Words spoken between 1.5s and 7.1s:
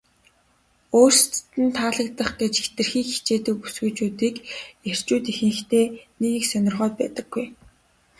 нь таалагдах гэж хэтэрхий хичээдэг бүсгүйчүүдийг эрчүүд ихэнхдээ нэг их сонирхоод